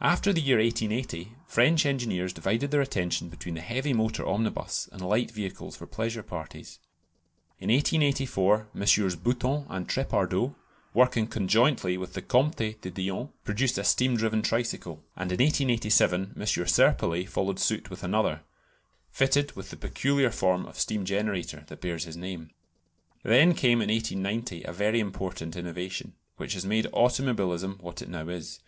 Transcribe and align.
After 0.00 0.32
the 0.32 0.40
year 0.40 0.58
1880 0.60 1.32
French 1.48 1.84
engineers 1.86 2.32
divided 2.32 2.70
their 2.70 2.80
attention 2.82 3.28
between 3.28 3.56
the 3.56 3.60
heavy 3.60 3.92
motor 3.92 4.24
omnibus 4.24 4.88
and 4.92 5.00
light 5.00 5.32
vehicles 5.32 5.74
for 5.76 5.88
pleasure 5.88 6.22
parties. 6.22 6.78
In 7.58 7.68
1884 7.70 8.68
MM. 8.76 9.22
Bouton 9.24 9.66
and 9.68 9.88
Trépardoux, 9.88 10.54
working 10.94 11.26
conjointly 11.26 11.96
with 11.98 12.12
the 12.12 12.22
Comte 12.22 12.58
de 12.80 12.90
Dion, 12.90 13.30
produced 13.42 13.76
a 13.76 13.82
steam 13.82 14.16
driven 14.16 14.40
tricycle, 14.40 15.02
and 15.16 15.32
in 15.32 15.42
1887 15.42 16.34
M. 16.36 16.42
Serpollet 16.46 17.28
followed 17.28 17.58
suit 17.58 17.90
with 17.90 18.04
another, 18.04 18.42
fitted 19.10 19.56
with 19.56 19.70
the 19.70 19.76
peculiar 19.76 20.30
form 20.30 20.64
of 20.66 20.78
steam 20.78 21.04
generator 21.04 21.64
that 21.66 21.80
bears 21.80 22.04
his 22.04 22.16
name. 22.16 22.50
Then 23.24 23.52
came 23.52 23.82
in 23.82 23.88
1890 23.90 24.62
a 24.62 24.72
very 24.72 25.00
important 25.00 25.56
innovation, 25.56 26.14
which 26.36 26.52
has 26.54 26.64
made 26.64 26.86
automobilism 26.92 27.78
what 27.80 28.00
it 28.00 28.08
now 28.08 28.28
is. 28.28 28.60